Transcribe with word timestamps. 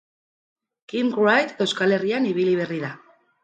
Kim 0.93 1.11
Wright 1.19 1.63
Euskal 1.67 1.95
Herrian 2.01 2.29
ibili 2.33 2.59
berri 2.65 2.85
da. 2.89 2.95